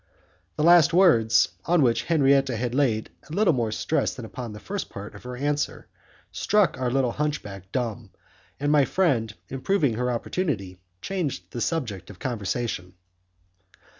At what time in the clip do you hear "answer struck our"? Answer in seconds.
5.37-6.89